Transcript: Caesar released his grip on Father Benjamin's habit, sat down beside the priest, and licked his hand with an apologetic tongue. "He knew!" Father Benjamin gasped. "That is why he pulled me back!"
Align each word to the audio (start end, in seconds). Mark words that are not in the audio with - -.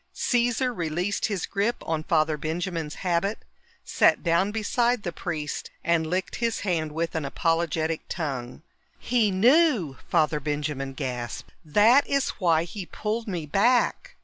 Caesar 0.31 0.73
released 0.73 1.25
his 1.27 1.45
grip 1.45 1.75
on 1.85 2.01
Father 2.03 2.35
Benjamin's 2.35 2.95
habit, 3.05 3.37
sat 3.85 4.23
down 4.23 4.49
beside 4.51 5.03
the 5.03 5.11
priest, 5.11 5.69
and 5.83 6.07
licked 6.07 6.37
his 6.37 6.61
hand 6.61 6.91
with 6.91 7.13
an 7.13 7.23
apologetic 7.23 8.01
tongue. 8.09 8.63
"He 8.97 9.29
knew!" 9.29 9.97
Father 10.09 10.39
Benjamin 10.39 10.93
gasped. 10.93 11.51
"That 11.63 12.07
is 12.07 12.29
why 12.39 12.63
he 12.63 12.87
pulled 12.87 13.27
me 13.27 13.45
back!" 13.45 14.15